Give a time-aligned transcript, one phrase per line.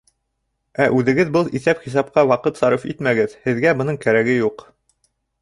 [0.85, 4.67] Ә үҙегеҙ был иҫәп-хисапҡа ваҡыт сарыф итмәгеҙ, һеҙгә бының кәрәге юҡ.